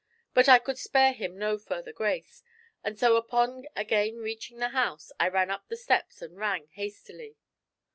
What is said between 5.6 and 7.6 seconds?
the steps and rang hastily.